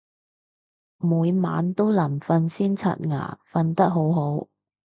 [0.97, 4.47] 每晚都臨瞓先刷牙，瞓得好好